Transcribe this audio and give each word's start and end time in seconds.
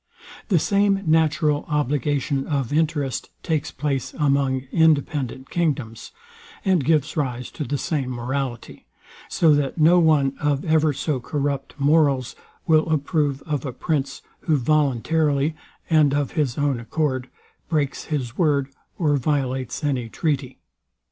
The 0.47 0.57
same 0.57 1.03
natural 1.05 1.63
obligation 1.67 2.47
of 2.47 2.73
interest 2.73 3.29
takes 3.43 3.69
place 3.69 4.15
among 4.15 4.61
independent 4.71 5.51
kingdoms, 5.51 6.11
and 6.65 6.83
gives 6.83 7.15
rise 7.15 7.51
to 7.51 7.63
the 7.63 7.77
same 7.77 8.09
morality; 8.09 8.87
so 9.29 9.53
that 9.53 9.77
no 9.77 9.99
one 9.99 10.35
of 10.41 10.65
ever 10.65 10.91
so 10.91 11.19
corrupt 11.19 11.79
morals 11.79 12.35
will 12.65 12.89
approve 12.89 13.43
of 13.43 13.63
a 13.63 13.71
prince, 13.71 14.23
who 14.39 14.57
voluntarily, 14.57 15.55
and 15.87 16.15
of 16.15 16.31
his 16.31 16.57
own 16.57 16.79
accord, 16.79 17.29
breaks 17.69 18.05
his 18.05 18.35
word, 18.35 18.69
or 18.97 19.17
violates 19.17 19.83
any 19.83 20.09
treaty. 20.09 20.57